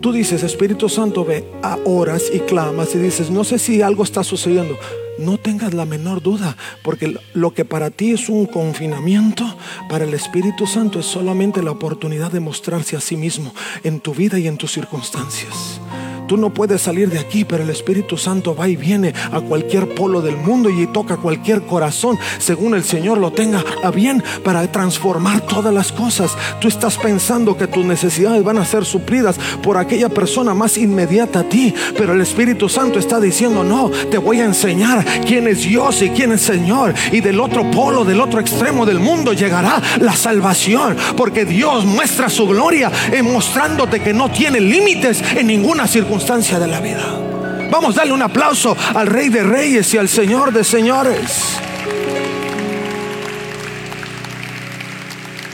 [0.00, 4.02] tú dices, Espíritu Santo, ve a horas y clamas y dices, no sé si algo
[4.02, 4.76] está sucediendo,
[5.18, 9.44] no tengas la menor duda, porque lo que para ti es un confinamiento,
[9.88, 14.12] para el Espíritu Santo es solamente la oportunidad de mostrarse a sí mismo en tu
[14.12, 15.80] vida y en tus circunstancias.
[16.28, 19.94] Tú no puedes salir de aquí, pero el Espíritu Santo va y viene a cualquier
[19.94, 24.70] polo del mundo y toca cualquier corazón según el Señor lo tenga a bien para
[24.70, 26.36] transformar todas las cosas.
[26.60, 31.40] Tú estás pensando que tus necesidades van a ser suplidas por aquella persona más inmediata
[31.40, 35.62] a ti, pero el Espíritu Santo está diciendo, no, te voy a enseñar quién es
[35.62, 36.92] Dios y quién es Señor.
[37.10, 42.28] Y del otro polo, del otro extremo del mundo llegará la salvación, porque Dios muestra
[42.28, 47.68] su gloria en mostrándote que no tiene límites en ninguna circunstancia de la vida.
[47.70, 51.58] Vamos a darle un aplauso al Rey de Reyes y al Señor de Señores.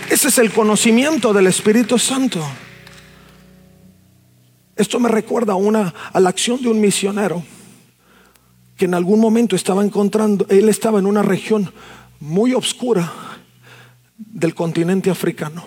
[0.08, 2.42] Ese es el conocimiento del Espíritu Santo.
[4.74, 7.42] Esto me recuerda a, una, a la acción de un misionero
[8.76, 11.70] que en algún momento estaba encontrando, él estaba en una región
[12.20, 13.12] muy oscura
[14.16, 15.62] del continente africano,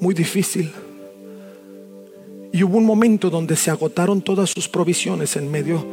[0.00, 0.72] muy difícil.
[2.52, 5.86] Y hubo un momento donde se agotaron todas sus provisiones en medio,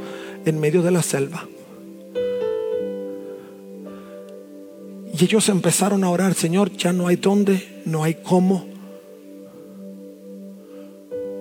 [0.45, 1.47] en medio de la selva.
[5.13, 8.67] Y ellos empezaron a orar, Señor, ya no hay dónde, no hay cómo,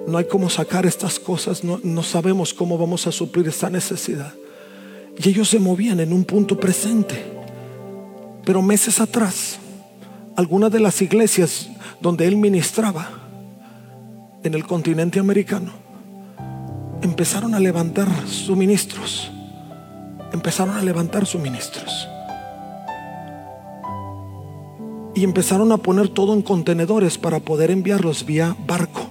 [0.07, 4.33] no hay cómo sacar estas cosas, no, no sabemos cómo vamos a suplir esta necesidad.
[5.19, 7.25] Y ellos se movían en un punto presente.
[8.45, 9.59] Pero meses atrás,
[10.37, 11.69] algunas de las iglesias
[12.01, 13.26] donde él ministraba
[14.47, 15.87] en el continente americano
[17.03, 19.31] empezaron a levantar suministros.
[20.33, 22.09] Empezaron a levantar suministros.
[25.15, 29.03] Y empezaron a poner todo en contenedores para poder enviarlos vía barco.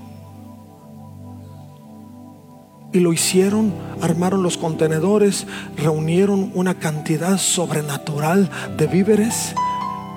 [2.93, 9.53] Y lo hicieron, armaron los contenedores, reunieron una cantidad sobrenatural de víveres.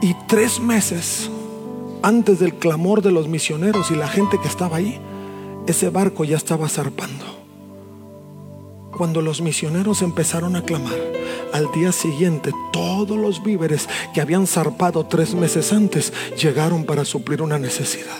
[0.02, 1.30] Y tres meses
[2.02, 5.00] antes del clamor de los misioneros y la gente que estaba ahí,
[5.68, 7.24] ese barco ya estaba zarpando.
[8.96, 10.96] Cuando los misioneros empezaron a clamar,
[11.52, 17.42] al día siguiente todos los víveres que habían zarpado tres meses antes llegaron para suplir
[17.42, 18.16] una necesidad.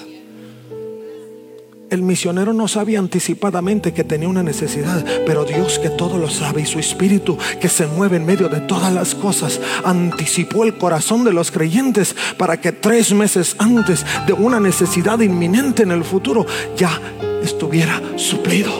[1.90, 6.61] El misionero no sabía anticipadamente que tenía una necesidad, pero Dios que todo lo sabe
[6.61, 11.24] y su espíritu que se mueve en medio de todas las cosas, anticipó el corazón
[11.24, 16.44] de los creyentes para que tres meses antes de una necesidad inminente en el futuro
[16.76, 17.00] ya
[17.42, 18.70] estuviera suplido.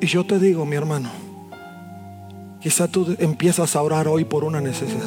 [0.00, 1.10] Y yo te digo, mi hermano,
[2.60, 5.04] quizá tú empiezas a orar hoy por una necesidad,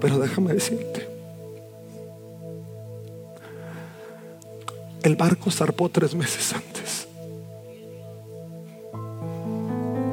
[0.00, 1.16] pero déjame decirte
[5.06, 7.06] El barco zarpó tres meses antes.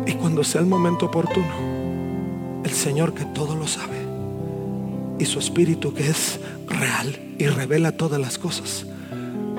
[0.06, 3.98] Y cuando sea el momento oportuno, el Señor que todo lo sabe
[5.18, 8.86] y su Espíritu que es real y revela todas las cosas,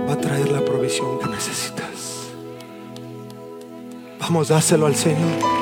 [0.09, 2.29] va a traer la provisión que necesitas.
[4.21, 5.55] Vamos, dáselo al Señor.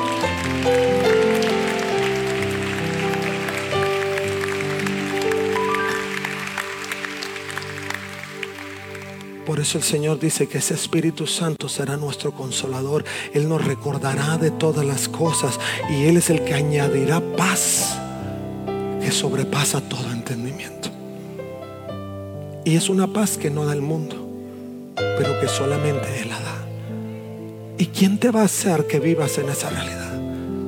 [9.45, 13.03] Por eso el Señor dice que ese Espíritu Santo será nuestro consolador.
[13.33, 17.97] Él nos recordará de todas las cosas y Él es el que añadirá paz
[19.01, 20.92] que sobrepasa todo entendimiento.
[22.65, 24.15] Y es una paz que no da el mundo,
[24.95, 26.65] pero que solamente Él la da.
[27.77, 30.13] ¿Y quién te va a hacer que vivas en esa realidad?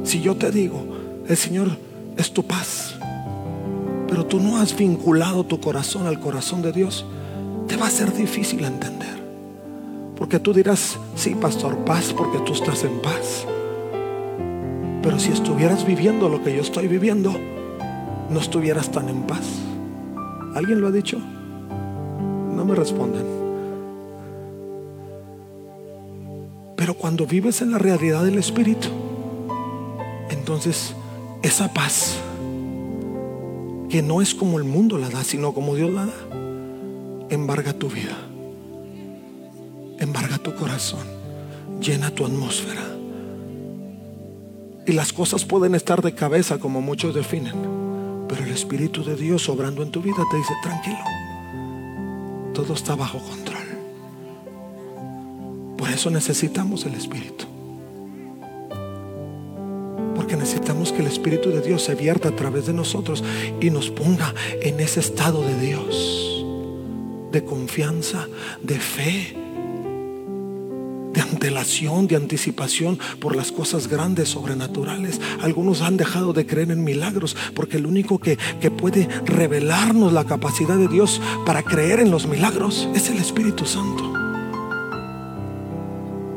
[0.04, 0.84] Si yo te digo,
[1.28, 1.70] el Señor
[2.18, 2.96] es tu paz,
[4.10, 7.06] pero tú no has vinculado tu corazón al corazón de Dios,
[7.68, 9.16] te va a ser difícil entender.
[10.18, 13.46] Porque tú dirás, sí, pastor, paz porque tú estás en paz.
[15.02, 17.34] Pero si estuvieras viviendo lo que yo estoy viviendo,
[18.30, 19.46] no estuvieras tan en paz.
[20.56, 21.22] ¿Alguien lo ha dicho?
[22.66, 23.24] Me respondan.
[26.76, 28.88] Pero cuando vives en la realidad del Espíritu,
[30.30, 30.96] entonces
[31.44, 32.18] esa paz,
[33.90, 36.14] que no es como el mundo la da, sino como Dios la da,
[37.30, 38.18] embarga tu vida,
[40.00, 41.06] embarga tu corazón,
[41.80, 42.82] llena tu atmósfera.
[44.88, 47.56] Y las cosas pueden estar de cabeza como muchos definen,
[48.28, 50.98] pero el Espíritu de Dios obrando en tu vida te dice, tranquilo,
[52.56, 53.68] todo está bajo control.
[55.78, 57.46] Por eso necesitamos el Espíritu.
[60.16, 63.24] Porque necesitamos que el Espíritu de Dios se vierta a través de nosotros
[63.62, 66.26] y nos ponga en ese estado de Dios
[67.36, 68.30] de confianza,
[68.64, 69.36] de fe,
[71.46, 75.22] antelación, de anticipación por las cosas grandes, sobrenaturales.
[75.44, 80.24] Algunos han dejado de creer en milagros porque el único que, que puede revelarnos la
[80.24, 84.12] capacidad de Dios para creer en los milagros es el Espíritu Santo.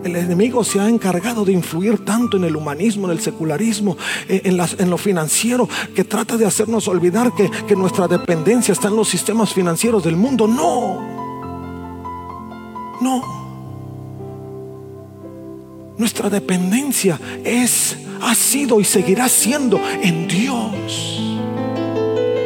[0.05, 3.97] El enemigo se ha encargado de influir tanto en el humanismo, en el secularismo,
[4.29, 8.97] en, en lo financiero, que trata de hacernos olvidar que, que nuestra dependencia está en
[8.97, 10.47] los sistemas financieros del mundo.
[10.47, 11.01] No,
[13.01, 13.38] no.
[15.99, 21.21] Nuestra dependencia es, ha sido y seguirá siendo en Dios,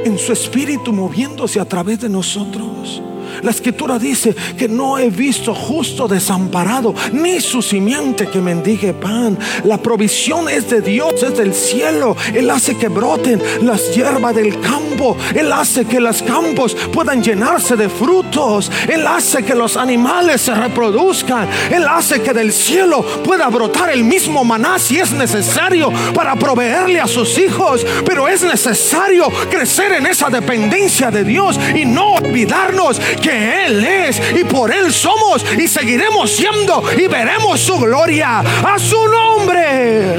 [0.07, 3.03] en su espíritu moviéndose a través de nosotros.
[3.43, 9.37] La escritura dice que no he visto justo desamparado, ni su simiente que mendigue pan.
[9.65, 12.17] La provisión es de Dios, es del cielo.
[12.33, 15.17] Él hace que broten las hierbas del campo.
[15.35, 18.71] Él hace que los campos puedan llenarse de frutos.
[18.89, 21.49] Él hace que los animales se reproduzcan.
[21.71, 27.01] Él hace que del cielo pueda brotar el mismo maná si es necesario para proveerle
[27.01, 27.85] a sus hijos.
[28.07, 34.21] Pero es necesario crecer en esa dependencia de Dios y no olvidarnos que Él es
[34.39, 40.17] y por Él somos y seguiremos siendo y veremos su gloria a su nombre.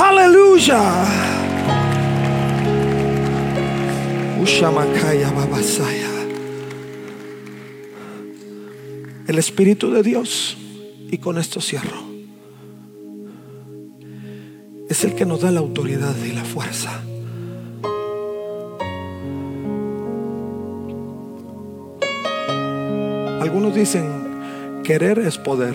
[0.00, 1.04] Aleluya.
[9.26, 10.56] El Espíritu de Dios,
[11.10, 12.02] y con esto cierro,
[14.88, 17.02] es el que nos da la autoridad y la fuerza.
[23.40, 25.74] Algunos dicen, querer es poder.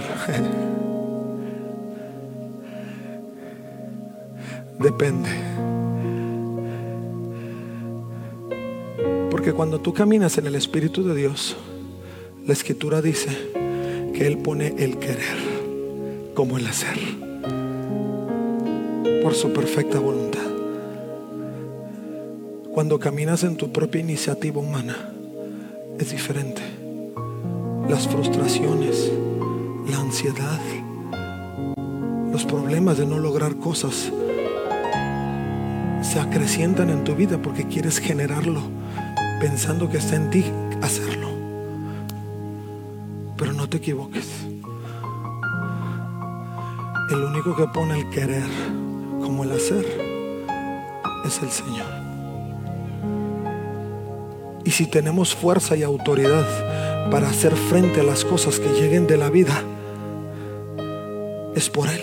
[4.80, 5.30] Depende.
[9.32, 11.56] Porque cuando tú caminas en el Espíritu de Dios,
[12.46, 13.30] la Escritura dice
[14.14, 15.38] que Él pone el querer
[16.34, 16.98] como el hacer.
[19.24, 20.42] Por su perfecta voluntad.
[22.74, 25.14] Cuando caminas en tu propia iniciativa humana,
[25.98, 26.83] es diferente.
[27.88, 29.12] Las frustraciones,
[29.90, 30.60] la ansiedad,
[32.32, 34.12] los problemas de no lograr cosas
[36.02, 38.62] se acrecientan en tu vida porque quieres generarlo
[39.40, 40.46] pensando que está en ti
[40.82, 41.28] hacerlo.
[43.38, 44.28] Pero no te equivoques.
[47.12, 48.48] El único que pone el querer
[49.22, 49.86] como el hacer
[51.26, 51.88] es el Señor.
[54.64, 56.46] Y si tenemos fuerza y autoridad
[57.12, 59.64] para hacer frente a las cosas que lleguen de la vida,
[61.56, 62.02] es por Él.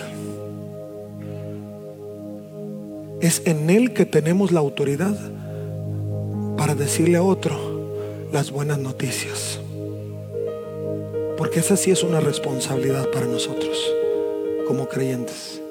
[3.21, 5.15] Es en Él que tenemos la autoridad
[6.57, 7.57] para decirle a otro
[8.31, 9.59] las buenas noticias.
[11.37, 13.77] Porque esa sí es una responsabilidad para nosotros
[14.67, 15.61] como creyentes.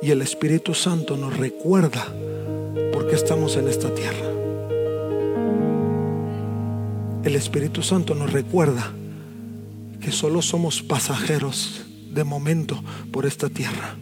[0.00, 2.06] Y el Espíritu Santo nos recuerda
[2.92, 4.25] por qué estamos en esta tierra.
[7.26, 8.92] El Espíritu Santo nos recuerda
[10.00, 13.96] que solo somos pasajeros de momento por esta tierra.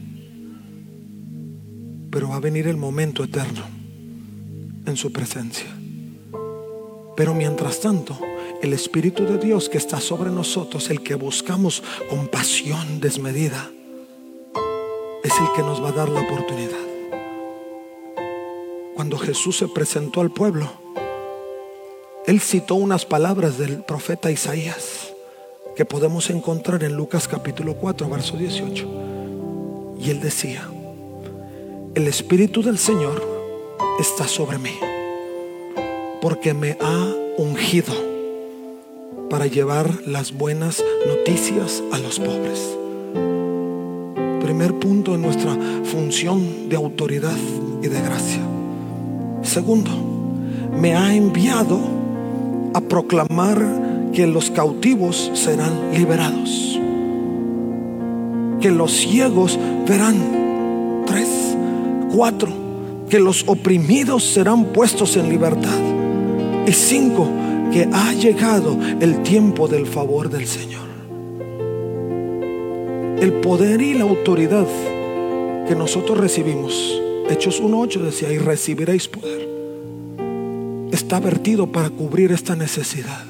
[2.10, 3.62] Pero va a venir el momento eterno
[4.84, 5.74] en su presencia.
[7.16, 8.20] Pero mientras tanto,
[8.60, 13.70] el Espíritu de Dios que está sobre nosotros, el que buscamos con pasión desmedida,
[15.24, 16.76] es el que nos va a dar la oportunidad.
[18.94, 20.83] Cuando Jesús se presentó al pueblo,
[22.26, 25.12] él citó unas palabras del profeta Isaías
[25.76, 28.88] que podemos encontrar en Lucas capítulo 4, verso 18.
[30.00, 30.66] Y él decía,
[31.94, 33.22] el Espíritu del Señor
[34.00, 34.72] está sobre mí,
[36.22, 37.92] porque me ha ungido
[39.28, 42.76] para llevar las buenas noticias a los pobres.
[44.40, 47.36] Primer punto en nuestra función de autoridad
[47.82, 48.40] y de gracia.
[49.42, 49.90] Segundo,
[50.80, 51.93] me ha enviado
[52.74, 56.78] a proclamar que los cautivos serán liberados,
[58.60, 59.58] que los ciegos
[59.88, 61.04] verán.
[61.06, 61.56] Tres,
[62.14, 62.50] cuatro,
[63.08, 65.78] que los oprimidos serán puestos en libertad.
[66.66, 67.28] Y cinco,
[67.72, 70.84] que ha llegado el tiempo del favor del Señor.
[73.20, 74.66] El poder y la autoridad
[75.68, 77.00] que nosotros recibimos,
[77.30, 79.53] Hechos 1.8 decía, y recibiréis poder,
[81.14, 83.24] está vertido para cubrir esta necesidad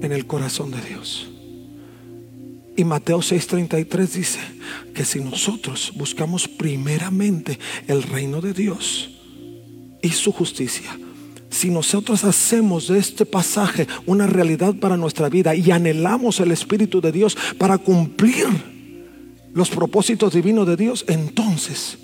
[0.00, 1.28] en el corazón de Dios.
[2.76, 4.38] Y Mateo 6:33 dice
[4.94, 7.58] que si nosotros buscamos primeramente
[7.88, 9.10] el reino de Dios
[10.02, 10.96] y su justicia,
[11.50, 17.00] si nosotros hacemos de este pasaje una realidad para nuestra vida y anhelamos el Espíritu
[17.00, 18.46] de Dios para cumplir
[19.52, 21.98] los propósitos divinos de Dios, entonces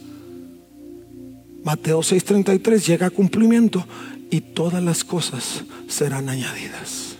[1.67, 3.85] Mateo 6:33 llega a cumplimiento
[4.31, 7.17] y todas las cosas serán añadidas.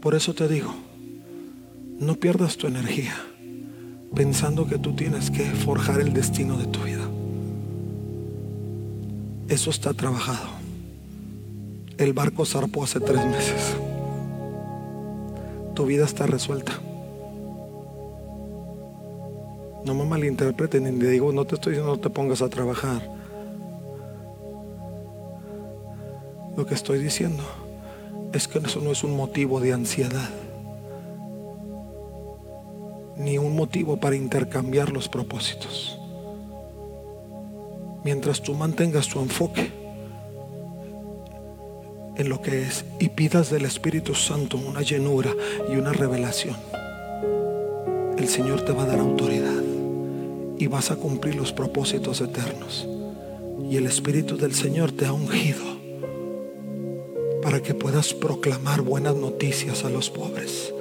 [0.00, 0.74] Por eso te digo,
[1.98, 3.14] no pierdas tu energía
[4.14, 7.08] pensando que tú tienes que forjar el destino de tu vida.
[9.48, 10.48] Eso está trabajado.
[11.98, 13.76] El barco zarpó hace tres meses.
[15.74, 16.72] Tu vida está resuelta.
[19.84, 23.19] No me malinterpreten ni digo, no te estoy diciendo no te pongas a trabajar.
[26.66, 27.42] Que estoy diciendo
[28.32, 30.28] es que eso no es un motivo de ansiedad,
[33.16, 35.98] ni un motivo para intercambiar los propósitos.
[38.04, 39.70] Mientras tú mantengas tu enfoque
[42.16, 45.32] en lo que es y pidas del Espíritu Santo una llenura
[45.72, 46.56] y una revelación,
[48.16, 49.62] el Señor te va a dar autoridad
[50.58, 52.86] y vas a cumplir los propósitos eternos.
[53.68, 55.79] Y el Espíritu del Señor te ha ungido
[57.42, 60.72] para que puedas proclamar buenas noticias a los pobres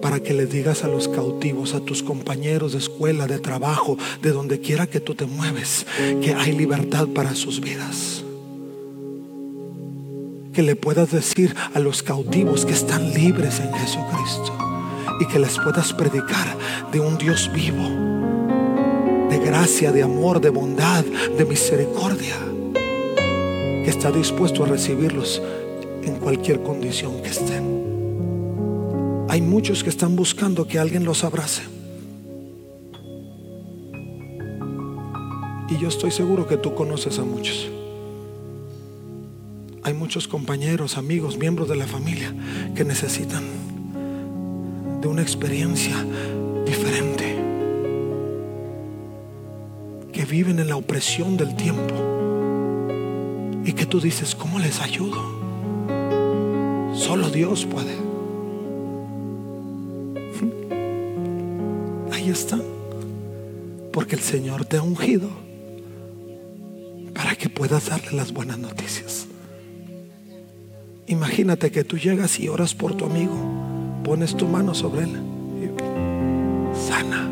[0.00, 4.32] para que le digas a los cautivos, a tus compañeros de escuela, de trabajo, de
[4.32, 5.86] donde quiera que tú te mueves,
[6.22, 8.24] que hay libertad para sus vidas.
[10.52, 14.56] Que le puedas decir a los cautivos que están libres en Jesucristo
[15.20, 16.56] y que les puedas predicar
[16.92, 17.88] de un Dios vivo,
[19.28, 22.36] de gracia, de amor, de bondad, de misericordia,
[23.84, 25.40] que está dispuesto a recibirlos
[26.02, 27.80] en cualquier condición que estén.
[29.28, 31.62] Hay muchos que están buscando que alguien los abrace.
[35.68, 37.68] Y yo estoy seguro que tú conoces a muchos.
[39.82, 42.34] Hay muchos compañeros, amigos, miembros de la familia
[42.74, 43.44] que necesitan
[45.00, 45.96] de una experiencia
[46.66, 47.36] diferente.
[50.12, 51.94] Que viven en la opresión del tiempo.
[53.64, 55.39] Y que tú dices, ¿cómo les ayudo?
[57.00, 58.10] Solo Dios puede.
[62.30, 62.58] está.
[63.92, 65.28] Porque el Señor te ha ungido
[67.14, 69.26] para que puedas darle las buenas noticias.
[71.06, 73.34] Imagínate que tú llegas y oras por tu amigo,
[74.04, 75.10] pones tu mano sobre él,
[75.60, 77.28] y sana.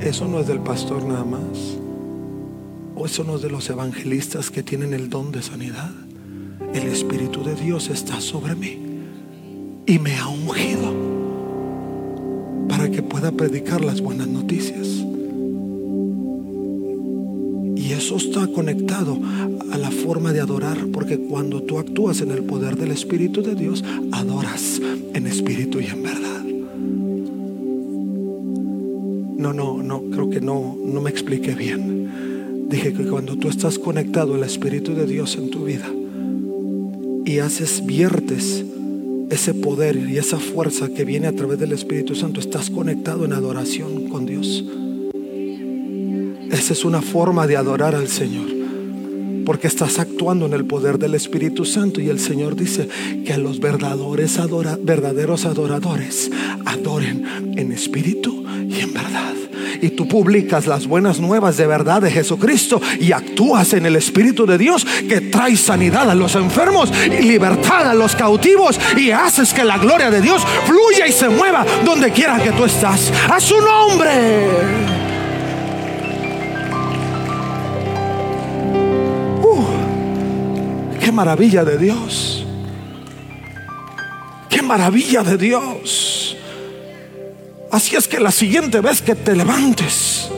[0.00, 1.78] Eso no es del pastor nada más.
[2.94, 5.90] O eso no es de los evangelistas que tienen el don de sanidad.
[6.72, 8.78] El Espíritu de Dios está sobre mí
[9.86, 10.92] y me ha ungido
[12.68, 15.04] para que pueda predicar las buenas noticias.
[17.76, 19.18] Y eso está conectado
[19.72, 23.54] a la forma de adorar, porque cuando tú actúas en el poder del Espíritu de
[23.54, 24.80] Dios, adoras
[25.12, 26.42] en espíritu y en verdad.
[29.36, 32.68] No, no, no, creo que no, no me expliqué bien.
[32.68, 35.86] Dije que cuando tú estás conectado al Espíritu de Dios en tu vida
[37.24, 38.64] y haces, viertes
[39.30, 43.32] ese poder y esa fuerza que viene a través del Espíritu Santo, estás conectado en
[43.32, 44.64] adoración con Dios.
[46.50, 48.46] Esa es una forma de adorar al Señor.
[49.44, 52.88] Porque estás actuando en el poder del Espíritu Santo y el Señor dice
[53.26, 54.38] que a los verdaderos,
[54.82, 56.30] verdaderos adoradores
[56.64, 59.34] adoren en espíritu y en verdad
[59.80, 64.46] y tú publicas las buenas nuevas de verdad de Jesucristo y actúas en el Espíritu
[64.46, 69.52] de Dios que trae sanidad a los enfermos y libertad a los cautivos y haces
[69.52, 73.12] que la gloria de Dios fluya y se mueva donde quiera que tú estás.
[73.30, 74.10] A su nombre.
[79.42, 79.64] Uh,
[81.00, 82.46] qué maravilla de Dios.
[84.48, 86.13] Qué maravilla de Dios.
[87.74, 90.30] Así es que la siguiente vez que te levantes,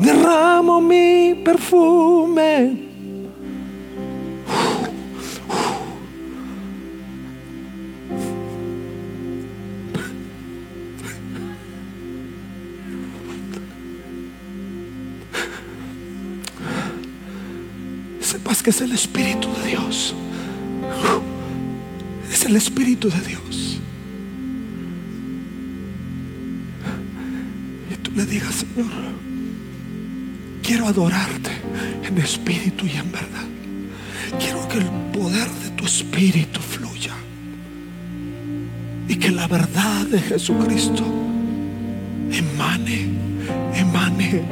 [0.00, 2.88] derramo mi perfume.
[18.20, 20.16] Sepas que es el Espíritu de Dios.
[22.32, 23.69] Es el Espíritu de Dios.
[28.24, 28.90] Diga, Señor,
[30.62, 31.50] quiero adorarte
[32.04, 33.46] en espíritu y en verdad.
[34.38, 37.14] Quiero que el poder de tu espíritu fluya.
[39.08, 41.04] Y que la verdad de Jesucristo
[42.30, 43.08] emane,
[43.74, 44.42] emane.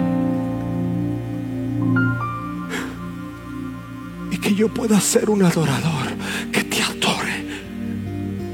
[4.30, 6.08] Y que yo pueda ser un adorador
[6.52, 7.46] que te adore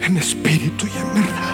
[0.03, 1.54] en espíritu y en verdad.